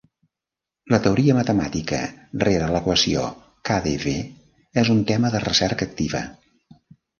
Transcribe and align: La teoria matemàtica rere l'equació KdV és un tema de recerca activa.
La 0.93 0.97
teoria 1.07 1.35
matemàtica 1.39 1.99
rere 2.45 2.71
l'equació 2.77 3.27
KdV 3.71 4.15
és 4.85 4.93
un 4.97 5.07
tema 5.13 5.33
de 5.37 5.45
recerca 5.47 5.91
activa. 5.93 6.27